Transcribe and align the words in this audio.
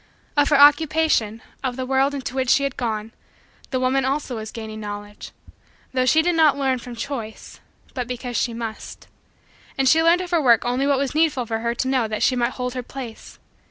Of 0.35 0.49
her 0.49 0.59
Occupation 0.59 1.43
of 1.63 1.75
the 1.75 1.85
world 1.85 2.15
into 2.15 2.33
which 2.33 2.49
she 2.49 2.63
had 2.63 2.75
gone 2.75 3.11
the 3.69 3.79
woman 3.79 4.03
also 4.03 4.37
was 4.37 4.49
gaining 4.49 4.79
Knowledge. 4.79 5.29
Though, 5.93 6.07
she 6.07 6.23
did 6.23 6.33
not 6.33 6.57
learn 6.57 6.79
from 6.79 6.95
choice 6.95 7.59
but 7.93 8.07
because 8.07 8.35
she 8.35 8.51
must. 8.51 9.05
And 9.77 9.87
she 9.87 10.01
learned 10.01 10.21
of 10.21 10.31
her 10.31 10.41
work 10.41 10.65
only 10.65 10.87
what 10.87 10.97
was 10.97 11.13
needful 11.13 11.45
for 11.45 11.59
her 11.59 11.75
to 11.75 11.87
know 11.87 12.07
that 12.07 12.23
she 12.23 12.35
might 12.35 12.53
hold 12.53 12.73
her 12.73 12.81
place. 12.81 13.37